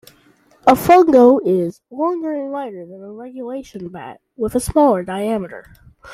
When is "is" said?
1.45-1.81